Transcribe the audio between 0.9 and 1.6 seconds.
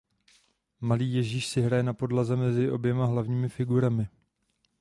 Ježíš